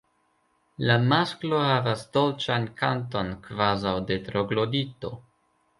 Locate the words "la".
0.91-0.95